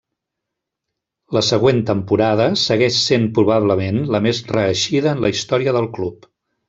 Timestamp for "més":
4.29-4.41